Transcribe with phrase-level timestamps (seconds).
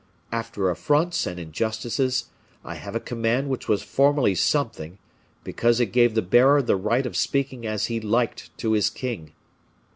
[0.31, 2.25] After affronts and injustices,
[2.65, 4.97] I have a command which was formerly something,
[5.43, 9.33] because it gave the bearer the right of speaking as he liked to his king.